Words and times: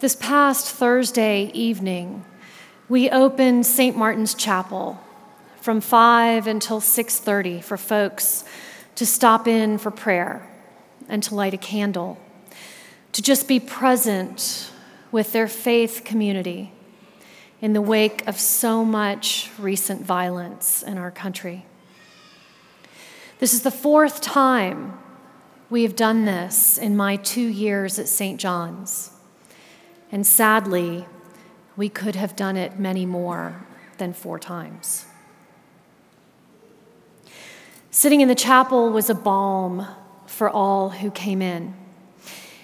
This 0.00 0.14
past 0.14 0.70
Thursday 0.70 1.50
evening, 1.54 2.24
we 2.88 3.10
opened 3.10 3.66
St. 3.66 3.96
Martin's 3.96 4.32
Chapel 4.32 5.00
from 5.60 5.80
5 5.80 6.46
until 6.46 6.80
6:30 6.80 7.60
for 7.60 7.76
folks 7.76 8.44
to 8.94 9.04
stop 9.04 9.48
in 9.48 9.76
for 9.76 9.90
prayer 9.90 10.48
and 11.08 11.20
to 11.24 11.34
light 11.34 11.52
a 11.52 11.56
candle, 11.56 12.16
to 13.10 13.20
just 13.20 13.48
be 13.48 13.58
present 13.58 14.70
with 15.10 15.32
their 15.32 15.48
faith 15.48 16.02
community 16.04 16.72
in 17.60 17.72
the 17.72 17.82
wake 17.82 18.24
of 18.28 18.38
so 18.38 18.84
much 18.84 19.50
recent 19.58 20.02
violence 20.02 20.80
in 20.80 20.96
our 20.96 21.10
country. 21.10 21.66
This 23.40 23.52
is 23.52 23.62
the 23.62 23.72
fourth 23.72 24.20
time 24.20 24.96
we 25.68 25.82
have 25.82 25.96
done 25.96 26.24
this 26.24 26.78
in 26.78 26.96
my 26.96 27.16
two 27.16 27.48
years 27.48 27.98
at 27.98 28.06
St. 28.06 28.38
John's. 28.38 29.10
And 30.10 30.26
sadly, 30.26 31.06
we 31.76 31.88
could 31.88 32.16
have 32.16 32.34
done 32.34 32.56
it 32.56 32.78
many 32.78 33.06
more 33.06 33.66
than 33.98 34.12
four 34.12 34.38
times. 34.38 35.04
Sitting 37.90 38.20
in 38.20 38.28
the 38.28 38.34
chapel 38.34 38.90
was 38.90 39.10
a 39.10 39.14
balm 39.14 39.86
for 40.26 40.48
all 40.48 40.90
who 40.90 41.10
came 41.10 41.42
in. 41.42 41.74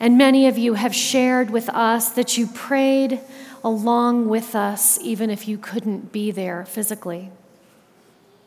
And 0.00 0.16
many 0.16 0.46
of 0.46 0.56
you 0.56 0.74
have 0.74 0.94
shared 0.94 1.50
with 1.50 1.68
us 1.70 2.10
that 2.10 2.38
you 2.38 2.46
prayed 2.46 3.20
along 3.64 4.28
with 4.28 4.54
us, 4.54 4.98
even 5.02 5.30
if 5.30 5.48
you 5.48 5.58
couldn't 5.58 6.12
be 6.12 6.30
there 6.30 6.64
physically. 6.64 7.30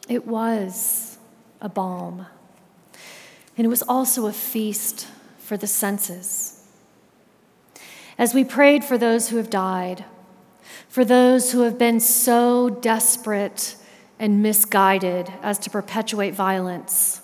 It 0.08 0.26
was 0.26 1.18
a 1.60 1.70
balm. 1.70 2.26
And 3.58 3.66
it 3.66 3.70
was 3.70 3.84
also 3.84 4.28
a 4.28 4.34
feast 4.34 5.08
for 5.40 5.58
the 5.58 5.68
senses. 5.68 6.61
As 8.22 8.36
we 8.36 8.44
prayed 8.44 8.84
for 8.84 9.00
those 9.00 9.30
who 9.30 9.38
have 9.38 9.50
died, 9.50 10.06
for 10.88 11.04
those 11.04 11.54
who 11.54 11.62
have 11.62 11.80
been 11.80 12.00
so 12.00 12.70
desperate 12.70 13.76
and 14.20 14.44
misguided 14.44 15.34
as 15.42 15.58
to 15.58 15.72
perpetuate 15.72 16.36
violence, 16.36 17.22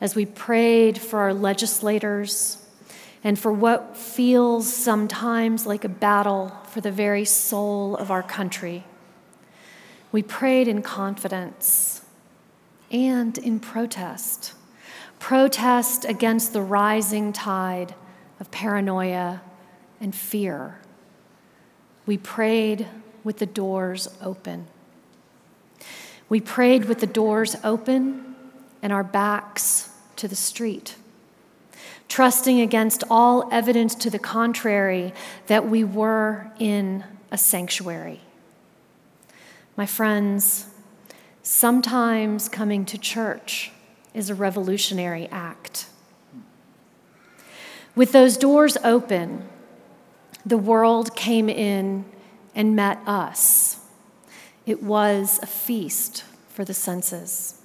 as 0.00 0.14
we 0.14 0.24
prayed 0.24 0.96
for 0.96 1.18
our 1.18 1.34
legislators 1.34 2.64
and 3.24 3.36
for 3.36 3.50
what 3.50 3.96
feels 3.96 4.72
sometimes 4.72 5.66
like 5.66 5.82
a 5.82 5.88
battle 5.88 6.56
for 6.68 6.80
the 6.80 6.92
very 6.92 7.24
soul 7.24 7.96
of 7.96 8.08
our 8.08 8.22
country, 8.22 8.84
we 10.12 10.22
prayed 10.22 10.68
in 10.68 10.82
confidence 10.82 12.02
and 12.92 13.38
in 13.38 13.58
protest. 13.58 14.54
Protest 15.18 16.04
against 16.04 16.52
the 16.52 16.62
rising 16.62 17.32
tide 17.32 17.96
of 18.38 18.52
paranoia 18.52 19.40
and 20.00 20.14
fear. 20.14 20.78
We 22.04 22.18
prayed 22.18 22.86
with 23.24 23.38
the 23.38 23.46
doors 23.46 24.08
open. 24.22 24.66
We 26.28 26.40
prayed 26.40 26.86
with 26.86 27.00
the 27.00 27.06
doors 27.06 27.56
open 27.62 28.34
and 28.82 28.92
our 28.92 29.04
backs 29.04 29.90
to 30.16 30.28
the 30.28 30.36
street, 30.36 30.96
trusting 32.08 32.60
against 32.60 33.04
all 33.10 33.48
evidence 33.52 33.94
to 33.96 34.10
the 34.10 34.18
contrary 34.18 35.12
that 35.46 35.68
we 35.68 35.84
were 35.84 36.50
in 36.58 37.04
a 37.30 37.38
sanctuary. 37.38 38.20
My 39.76 39.86
friends, 39.86 40.66
sometimes 41.42 42.48
coming 42.48 42.84
to 42.86 42.98
church 42.98 43.72
is 44.14 44.30
a 44.30 44.34
revolutionary 44.34 45.28
act. 45.28 45.86
With 47.94 48.12
those 48.12 48.36
doors 48.36 48.76
open, 48.82 49.48
the 50.46 50.56
world 50.56 51.16
came 51.16 51.48
in 51.48 52.04
and 52.54 52.76
met 52.76 52.98
us. 53.04 53.80
It 54.64 54.82
was 54.82 55.40
a 55.42 55.46
feast 55.46 56.24
for 56.48 56.64
the 56.64 56.72
senses. 56.72 57.60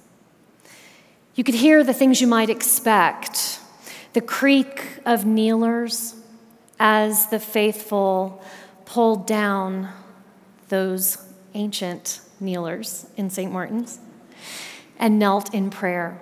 You 1.36 1.44
could 1.44 1.54
hear 1.54 1.84
the 1.84 1.94
things 1.94 2.20
you 2.20 2.26
might 2.26 2.50
expect 2.50 3.60
the 4.12 4.20
creak 4.20 5.00
of 5.06 5.24
kneelers 5.24 6.14
as 6.78 7.28
the 7.28 7.38
faithful 7.38 8.44
pulled 8.84 9.26
down 9.26 9.88
those 10.68 11.16
ancient 11.54 12.20
kneelers 12.38 13.06
in 13.16 13.30
St. 13.30 13.50
Martin's 13.50 14.00
and 14.98 15.18
knelt 15.18 15.54
in 15.54 15.70
prayer. 15.70 16.20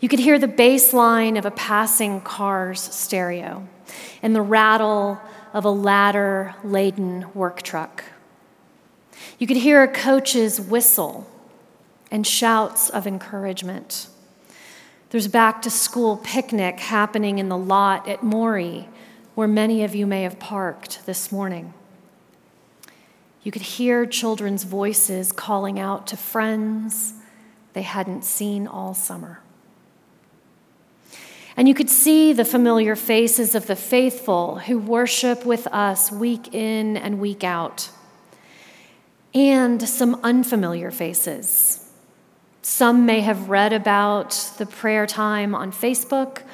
You 0.00 0.08
could 0.08 0.20
hear 0.20 0.38
the 0.38 0.48
bass 0.48 0.94
line 0.94 1.36
of 1.36 1.44
a 1.44 1.50
passing 1.50 2.22
car's 2.22 2.80
stereo 2.80 3.68
and 4.22 4.34
the 4.34 4.42
rattle 4.42 5.20
of 5.52 5.64
a 5.64 5.70
ladder 5.70 6.54
laden 6.62 7.26
work 7.34 7.62
truck. 7.62 8.04
You 9.38 9.46
could 9.46 9.58
hear 9.58 9.82
a 9.82 9.88
coach's 9.88 10.60
whistle 10.60 11.26
and 12.10 12.26
shouts 12.26 12.90
of 12.90 13.06
encouragement. 13.06 14.08
There's 15.10 15.28
back 15.28 15.62
to 15.62 15.70
school 15.70 16.16
picnic 16.18 16.80
happening 16.80 17.38
in 17.38 17.48
the 17.48 17.58
lot 17.58 18.08
at 18.08 18.22
Morey, 18.22 18.88
where 19.34 19.48
many 19.48 19.82
of 19.82 19.94
you 19.94 20.06
may 20.06 20.22
have 20.22 20.38
parked 20.38 21.04
this 21.06 21.32
morning. 21.32 21.74
You 23.42 23.50
could 23.50 23.62
hear 23.62 24.06
children's 24.06 24.64
voices 24.64 25.32
calling 25.32 25.80
out 25.80 26.06
to 26.08 26.16
friends 26.16 27.14
they 27.72 27.82
hadn't 27.82 28.24
seen 28.24 28.66
all 28.66 28.94
summer. 28.94 29.40
And 31.60 31.68
you 31.68 31.74
could 31.74 31.90
see 31.90 32.32
the 32.32 32.46
familiar 32.46 32.96
faces 32.96 33.54
of 33.54 33.66
the 33.66 33.76
faithful 33.76 34.60
who 34.60 34.78
worship 34.78 35.44
with 35.44 35.66
us 35.66 36.10
week 36.10 36.54
in 36.54 36.96
and 36.96 37.20
week 37.20 37.44
out, 37.44 37.90
and 39.34 39.86
some 39.86 40.18
unfamiliar 40.22 40.90
faces. 40.90 41.86
Some 42.62 43.04
may 43.04 43.20
have 43.20 43.50
read 43.50 43.74
about 43.74 44.30
the 44.56 44.64
prayer 44.64 45.04
time 45.04 45.54
on 45.54 45.70
Facebook 45.70 46.44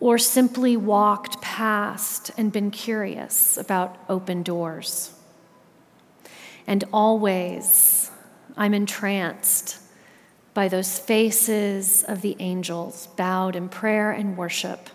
or 0.00 0.18
simply 0.18 0.76
walked 0.76 1.40
past 1.40 2.32
and 2.36 2.50
been 2.50 2.72
curious 2.72 3.56
about 3.56 3.96
open 4.08 4.42
doors. 4.42 5.12
And 6.66 6.82
always, 6.92 8.10
I'm 8.56 8.74
entranced 8.74 9.78
by 10.54 10.68
those 10.68 10.98
faces 10.98 12.02
of 12.04 12.20
the 12.20 12.36
angels 12.38 13.08
bowed 13.16 13.56
in 13.56 13.68
prayer 13.68 14.10
and 14.12 14.36
worship 14.36 14.90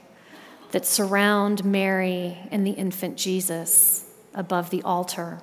that 0.72 0.86
surround 0.86 1.66
Mary 1.66 2.38
and 2.52 2.66
the 2.66 2.72
infant 2.72 3.18
Jesus 3.18 4.06
above 4.34 4.70
the 4.70 4.84
altar. 4.84 5.40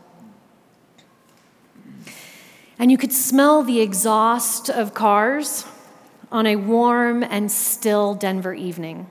And 2.79 2.91
you 2.91 2.99
could 2.99 3.13
smell 3.13 3.63
the 3.63 3.81
exhaust 3.81 4.69
of 4.69 4.95
cars 4.95 5.65
on 6.31 6.47
a 6.47 6.57
warm 6.57 7.23
and 7.23 7.51
still 7.51 8.15
Denver 8.15 8.55
evening, 8.55 9.09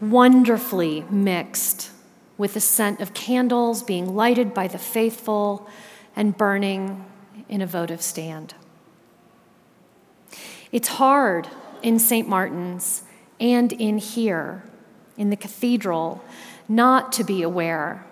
wonderfully 0.00 1.04
mixed 1.10 1.90
with 2.36 2.54
the 2.54 2.60
scent 2.60 3.00
of 3.00 3.12
candles 3.12 3.82
being 3.82 4.14
lighted 4.14 4.54
by 4.54 4.68
the 4.68 4.78
faithful 4.78 5.68
and 6.16 6.36
burning 6.36 7.04
in 7.48 7.60
a 7.60 7.66
votive 7.66 8.02
stand. 8.02 8.54
It's 10.72 10.88
hard 10.88 11.48
in 11.82 11.98
St. 11.98 12.28
Martin's 12.28 13.02
and 13.38 13.72
in 13.72 13.98
here, 13.98 14.62
in 15.16 15.30
the 15.30 15.36
cathedral, 15.36 16.22
not 16.68 17.12
to 17.12 17.24
be 17.24 17.42
aware 17.42 18.06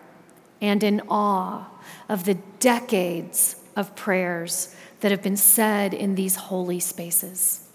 and 0.60 0.82
in 0.82 1.00
awe 1.08 1.68
of 2.08 2.24
the 2.24 2.34
decades 2.58 3.56
of 3.76 3.94
prayers 3.94 4.74
that 5.00 5.10
have 5.10 5.22
been 5.22 5.36
said 5.36 5.94
in 5.94 6.16
these 6.16 6.34
holy 6.34 6.80
spaces. 6.80 7.68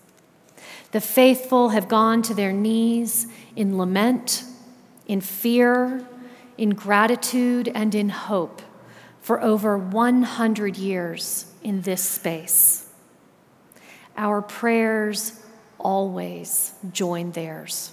The 0.91 0.99
faithful 1.01 1.69
have 1.69 1.87
gone 1.87 2.21
to 2.23 2.33
their 2.33 2.51
knees 2.51 3.27
in 3.55 3.77
lament, 3.77 4.43
in 5.07 5.21
fear, 5.21 6.05
in 6.57 6.71
gratitude, 6.71 7.71
and 7.73 7.95
in 7.95 8.09
hope 8.09 8.61
for 9.21 9.41
over 9.41 9.77
100 9.77 10.77
years 10.77 11.45
in 11.63 11.81
this 11.81 12.03
space. 12.03 12.82
Our 14.17 14.41
prayers 14.41 15.39
always 15.79 16.73
join 16.91 17.31
theirs. 17.31 17.91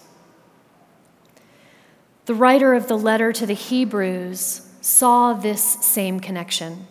The 2.27 2.35
writer 2.35 2.75
of 2.75 2.87
the 2.87 2.99
letter 2.99 3.33
to 3.33 3.47
the 3.47 3.55
Hebrews 3.55 4.63
saw 4.81 5.33
this 5.33 5.63
same 5.63 6.21
connection, 6.21 6.87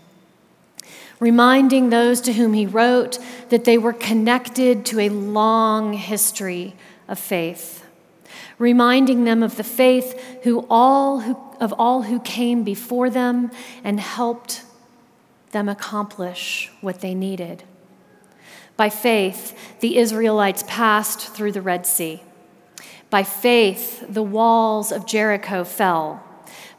reminding 1.20 1.90
those 1.90 2.22
to 2.22 2.34
whom 2.34 2.54
he 2.54 2.66
wrote 2.66 3.20
that 3.50 3.66
they 3.66 3.78
were 3.78 3.94
connected 3.94 4.86
to 4.88 5.00
a 5.00 5.10
long 5.10 5.94
history 5.94 6.76
of 7.08 7.18
faith, 7.18 7.86
reminding 8.58 9.24
them 9.24 9.42
of 9.42 9.56
the 9.56 9.64
faith 9.64 10.20
who 10.44 10.66
all 10.70 11.22
who, 11.22 11.38
of 11.60 11.74
all 11.80 12.04
who 12.04 12.20
came 12.20 12.64
before 12.64 13.10
them 13.10 13.50
and 13.84 14.00
helped 14.00 14.64
them 15.52 15.70
accomplish 15.70 16.72
what 16.82 17.02
they 17.02 17.16
needed. 17.16 17.64
By 18.80 18.90
faith, 18.90 19.82
the 19.82 19.98
Israelites 19.98 20.64
passed 20.66 21.34
through 21.34 21.52
the 21.52 21.62
Red 21.62 21.86
Sea. 21.86 22.24
By 23.10 23.24
faith, 23.24 24.06
the 24.08 24.24
walls 24.24 24.94
of 24.94 25.06
Jericho 25.06 25.66
fell, 25.66 26.24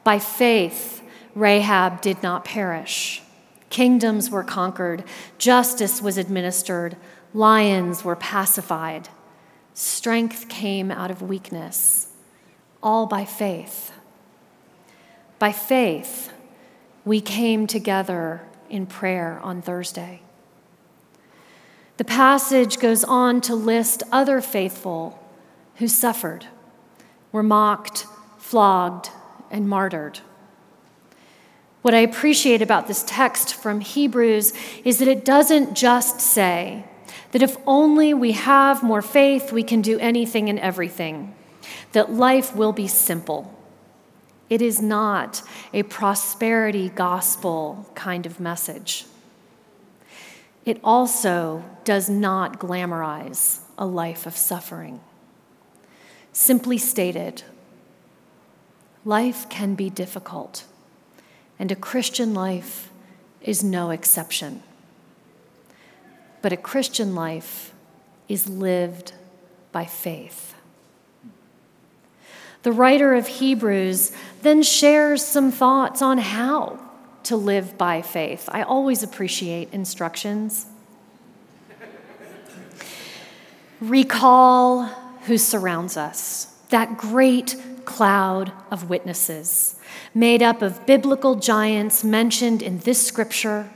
By 0.02 0.18
faith, 0.18 1.02
Rahab 1.34 2.00
did 2.00 2.22
not 2.22 2.42
perish. 2.42 3.20
Kingdoms 3.68 4.30
were 4.30 4.42
conquered, 4.42 5.04
justice 5.36 6.00
was 6.00 6.16
administered, 6.16 6.96
lions 7.34 8.02
were 8.02 8.16
pacified. 8.16 9.10
Strength 9.74 10.48
came 10.48 10.90
out 10.90 11.10
of 11.10 11.20
weakness, 11.20 12.08
all 12.82 13.04
by 13.04 13.26
faith. 13.26 13.92
By 15.38 15.52
faith, 15.52 16.32
we 17.04 17.20
came 17.20 17.66
together 17.66 18.40
in 18.70 18.86
prayer 18.86 19.38
on 19.42 19.60
Thursday. 19.60 20.22
The 22.00 22.04
passage 22.06 22.78
goes 22.78 23.04
on 23.04 23.42
to 23.42 23.54
list 23.54 24.04
other 24.10 24.40
faithful 24.40 25.22
who 25.74 25.86
suffered, 25.86 26.46
were 27.30 27.42
mocked, 27.42 28.06
flogged, 28.38 29.10
and 29.50 29.68
martyred. 29.68 30.20
What 31.82 31.92
I 31.92 31.98
appreciate 31.98 32.62
about 32.62 32.88
this 32.88 33.04
text 33.06 33.52
from 33.52 33.82
Hebrews 33.82 34.54
is 34.82 34.98
that 34.98 35.08
it 35.08 35.26
doesn't 35.26 35.74
just 35.74 36.22
say 36.22 36.86
that 37.32 37.42
if 37.42 37.58
only 37.66 38.14
we 38.14 38.32
have 38.32 38.82
more 38.82 39.02
faith, 39.02 39.52
we 39.52 39.62
can 39.62 39.82
do 39.82 39.98
anything 39.98 40.48
and 40.48 40.58
everything, 40.58 41.34
that 41.92 42.10
life 42.10 42.56
will 42.56 42.72
be 42.72 42.88
simple. 42.88 43.54
It 44.48 44.62
is 44.62 44.80
not 44.80 45.42
a 45.74 45.82
prosperity 45.82 46.88
gospel 46.88 47.90
kind 47.94 48.24
of 48.24 48.40
message. 48.40 49.04
It 50.64 50.80
also 50.84 51.64
does 51.84 52.10
not 52.10 52.60
glamorize 52.60 53.60
a 53.78 53.86
life 53.86 54.26
of 54.26 54.36
suffering. 54.36 55.00
Simply 56.32 56.78
stated, 56.78 57.42
life 59.04 59.48
can 59.48 59.74
be 59.74 59.90
difficult, 59.90 60.64
and 61.58 61.72
a 61.72 61.76
Christian 61.76 62.34
life 62.34 62.90
is 63.40 63.64
no 63.64 63.90
exception. 63.90 64.62
But 66.42 66.52
a 66.52 66.56
Christian 66.56 67.14
life 67.14 67.72
is 68.28 68.48
lived 68.48 69.12
by 69.72 69.86
faith. 69.86 70.54
The 72.62 72.72
writer 72.72 73.14
of 73.14 73.26
Hebrews 73.26 74.12
then 74.42 74.62
shares 74.62 75.24
some 75.24 75.50
thoughts 75.50 76.02
on 76.02 76.18
how 76.18 76.78
to 77.30 77.36
live 77.36 77.78
by 77.78 78.02
faith. 78.02 78.48
I 78.50 78.64
always 78.64 79.04
appreciate 79.04 79.72
instructions. 79.72 80.66
Recall 83.80 84.86
who 85.26 85.38
surrounds 85.38 85.96
us, 85.96 86.46
that 86.70 86.98
great 86.98 87.54
cloud 87.84 88.50
of 88.68 88.90
witnesses, 88.90 89.76
made 90.12 90.42
up 90.42 90.60
of 90.60 90.84
biblical 90.86 91.36
giants 91.36 92.02
mentioned 92.02 92.62
in 92.62 92.78
this 92.80 93.06
scripture, 93.06 93.70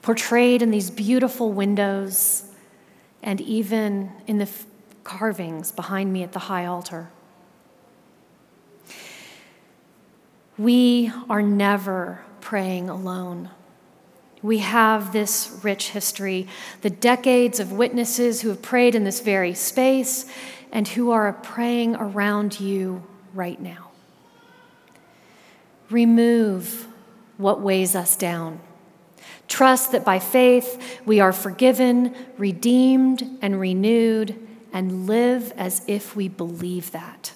portrayed 0.00 0.62
in 0.62 0.70
these 0.70 0.88
beautiful 0.88 1.50
windows, 1.50 2.44
and 3.24 3.40
even 3.40 4.12
in 4.28 4.38
the 4.38 4.48
carvings 5.02 5.72
behind 5.72 6.12
me 6.12 6.22
at 6.22 6.30
the 6.30 6.46
high 6.46 6.64
altar. 6.64 7.10
We 10.56 11.10
are 11.28 11.42
never 11.42 12.22
praying 12.48 12.88
alone. 12.88 13.50
We 14.40 14.56
have 14.60 15.12
this 15.12 15.60
rich 15.62 15.90
history, 15.90 16.48
the 16.80 16.88
decades 16.88 17.60
of 17.60 17.72
witnesses 17.72 18.40
who 18.40 18.48
have 18.48 18.62
prayed 18.62 18.94
in 18.94 19.04
this 19.04 19.20
very 19.20 19.52
space 19.52 20.24
and 20.72 20.88
who 20.88 21.10
are 21.10 21.30
praying 21.34 21.94
around 21.96 22.58
you 22.58 23.02
right 23.34 23.60
now. 23.60 23.90
Remove 25.90 26.88
what 27.36 27.60
weighs 27.60 27.94
us 27.94 28.16
down. 28.16 28.60
Trust 29.46 29.92
that 29.92 30.02
by 30.06 30.18
faith 30.18 31.02
we 31.04 31.20
are 31.20 31.34
forgiven, 31.34 32.14
redeemed, 32.38 33.38
and 33.42 33.60
renewed, 33.60 34.34
and 34.72 35.06
live 35.06 35.52
as 35.58 35.82
if 35.86 36.16
we 36.16 36.28
believe 36.28 36.92
that. 36.92 37.34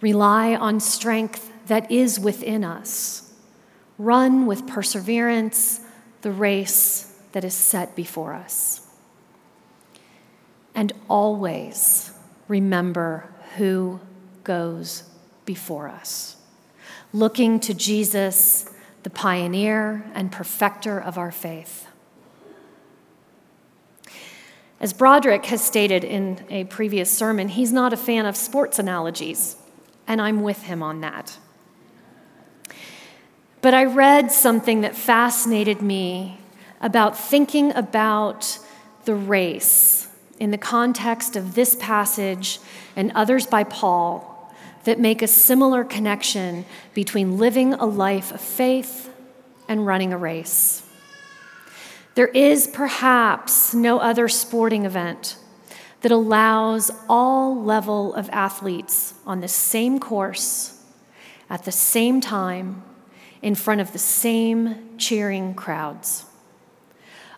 Rely 0.00 0.54
on 0.54 0.78
strength 0.78 1.52
that 1.68 1.90
is 1.90 2.18
within 2.18 2.64
us. 2.64 3.32
Run 3.96 4.46
with 4.46 4.66
perseverance 4.66 5.80
the 6.22 6.30
race 6.30 7.16
that 7.32 7.44
is 7.44 7.54
set 7.54 7.94
before 7.94 8.34
us. 8.34 8.86
And 10.74 10.92
always 11.08 12.12
remember 12.46 13.32
who 13.56 14.00
goes 14.44 15.04
before 15.44 15.88
us. 15.88 16.36
Looking 17.12 17.58
to 17.60 17.74
Jesus, 17.74 18.70
the 19.02 19.10
pioneer 19.10 20.10
and 20.14 20.30
perfecter 20.30 21.00
of 21.00 21.18
our 21.18 21.32
faith. 21.32 21.86
As 24.80 24.92
Broderick 24.92 25.46
has 25.46 25.64
stated 25.64 26.04
in 26.04 26.44
a 26.50 26.64
previous 26.64 27.10
sermon, 27.10 27.48
he's 27.48 27.72
not 27.72 27.92
a 27.92 27.96
fan 27.96 28.26
of 28.26 28.36
sports 28.36 28.78
analogies 28.78 29.56
and 30.08 30.22
I'm 30.22 30.42
with 30.42 30.62
him 30.62 30.82
on 30.82 31.02
that. 31.02 31.38
But 33.60 33.74
I 33.74 33.84
read 33.84 34.30
something 34.30 34.82
that 34.82 34.94
fascinated 34.94 35.82
me 35.82 36.38
about 36.80 37.18
thinking 37.18 37.74
about 37.74 38.58
the 39.04 39.14
race 39.14 40.08
in 40.38 40.52
the 40.52 40.58
context 40.58 41.34
of 41.34 41.54
this 41.54 41.74
passage 41.74 42.60
and 42.94 43.10
others 43.14 43.46
by 43.46 43.64
Paul 43.64 44.54
that 44.84 45.00
make 45.00 45.22
a 45.22 45.26
similar 45.26 45.82
connection 45.82 46.64
between 46.94 47.36
living 47.36 47.74
a 47.74 47.84
life 47.84 48.30
of 48.32 48.40
faith 48.40 49.12
and 49.66 49.86
running 49.86 50.12
a 50.12 50.18
race. 50.18 50.84
There 52.14 52.28
is 52.28 52.68
perhaps 52.68 53.74
no 53.74 53.98
other 53.98 54.28
sporting 54.28 54.84
event 54.84 55.36
that 56.02 56.12
allows 56.12 56.92
all 57.08 57.60
level 57.60 58.14
of 58.14 58.30
athletes 58.30 59.14
on 59.26 59.40
the 59.40 59.48
same 59.48 59.98
course 59.98 60.80
at 61.50 61.64
the 61.64 61.72
same 61.72 62.20
time 62.20 62.82
in 63.42 63.54
front 63.54 63.80
of 63.80 63.92
the 63.92 63.98
same 63.98 64.96
cheering 64.98 65.54
crowds. 65.54 66.24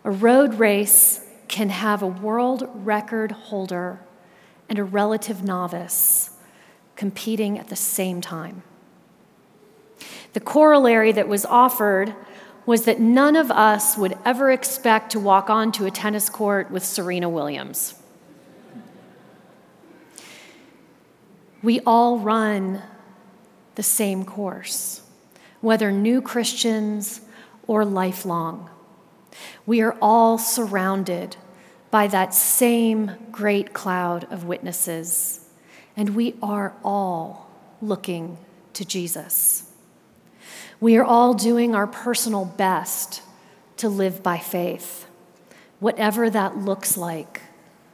A 0.03 0.11
road 0.11 0.55
race 0.55 1.25
can 1.47 1.69
have 1.69 2.01
a 2.01 2.07
world 2.07 2.69
record 2.73 3.31
holder 3.31 3.99
and 4.69 4.79
a 4.79 4.83
relative 4.83 5.43
novice 5.43 6.31
competing 6.95 7.59
at 7.59 7.67
the 7.67 7.75
same 7.75 8.21
time. 8.21 8.63
The 10.33 10.39
corollary 10.39 11.11
that 11.11 11.27
was 11.27 11.45
offered 11.45 12.15
was 12.65 12.85
that 12.85 12.99
none 12.99 13.35
of 13.35 13.51
us 13.51 13.97
would 13.97 14.17
ever 14.23 14.51
expect 14.51 15.11
to 15.11 15.19
walk 15.19 15.49
onto 15.49 15.85
a 15.85 15.91
tennis 15.91 16.29
court 16.29 16.71
with 16.71 16.85
Serena 16.85 17.27
Williams. 17.27 17.95
We 21.63 21.79
all 21.81 22.19
run 22.19 22.81
the 23.75 23.83
same 23.83 24.25
course, 24.25 25.01
whether 25.61 25.91
new 25.91 26.21
Christians 26.21 27.21
or 27.67 27.85
lifelong. 27.85 28.69
We 29.65 29.81
are 29.81 29.95
all 30.01 30.37
surrounded 30.37 31.37
by 31.89 32.07
that 32.07 32.33
same 32.33 33.11
great 33.31 33.73
cloud 33.73 34.25
of 34.31 34.43
witnesses, 34.45 35.47
and 35.95 36.15
we 36.15 36.35
are 36.41 36.73
all 36.83 37.49
looking 37.81 38.37
to 38.73 38.85
Jesus. 38.85 39.69
We 40.79 40.97
are 40.97 41.03
all 41.03 41.33
doing 41.33 41.75
our 41.75 41.87
personal 41.87 42.45
best 42.45 43.21
to 43.77 43.89
live 43.89 44.23
by 44.23 44.37
faith, 44.37 45.05
whatever 45.79 46.29
that 46.29 46.57
looks 46.57 46.97
like 46.97 47.41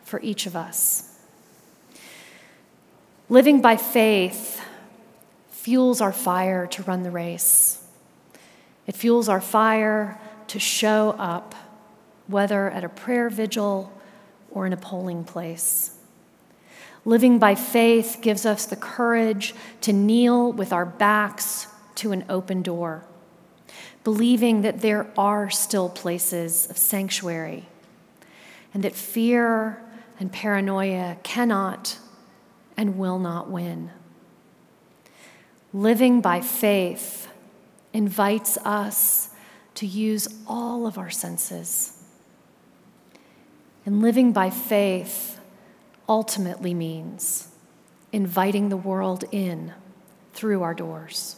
for 0.03 0.21
each 0.21 0.45
of 0.45 0.55
us. 0.55 1.03
Living 3.29 3.61
by 3.61 3.75
faith 3.75 4.61
fuels 5.67 5.99
our 5.99 6.13
fire 6.13 6.65
to 6.65 6.81
run 6.83 7.03
the 7.03 7.11
race. 7.11 7.85
It 8.85 8.95
fuels 8.95 9.27
our 9.27 9.41
fire 9.41 10.17
to 10.47 10.59
show 10.59 11.13
up, 11.19 11.53
whether 12.27 12.69
at 12.69 12.85
a 12.85 12.87
prayer 12.87 13.29
vigil 13.29 13.91
or 14.49 14.65
in 14.65 14.71
a 14.71 14.77
polling 14.77 15.25
place. 15.25 15.97
Living 17.03 17.37
by 17.37 17.53
faith 17.53 18.19
gives 18.21 18.45
us 18.45 18.65
the 18.65 18.77
courage 18.77 19.53
to 19.81 19.91
kneel 19.91 20.53
with 20.53 20.71
our 20.71 20.85
backs 20.85 21.67
to 21.95 22.13
an 22.13 22.23
open 22.29 22.61
door, 22.61 23.03
believing 24.05 24.61
that 24.61 24.79
there 24.79 25.11
are 25.17 25.49
still 25.49 25.89
places 25.89 26.69
of 26.69 26.77
sanctuary 26.77 27.65
and 28.73 28.85
that 28.85 28.95
fear 28.95 29.83
and 30.17 30.31
paranoia 30.31 31.17
cannot 31.23 31.97
and 32.77 32.97
will 32.97 33.19
not 33.19 33.49
win. 33.49 33.91
Living 35.73 36.21
by 36.21 36.41
faith 36.41 37.27
invites 37.93 38.57
us 38.57 39.29
to 39.75 39.85
use 39.85 40.27
all 40.47 40.87
of 40.87 40.97
our 40.97 41.09
senses. 41.09 42.01
And 43.85 44.01
living 44.01 44.31
by 44.31 44.49
faith 44.49 45.39
ultimately 46.09 46.73
means 46.73 47.49
inviting 48.11 48.69
the 48.69 48.77
world 48.77 49.25
in 49.31 49.73
through 50.33 50.63
our 50.63 50.73
doors. 50.73 51.37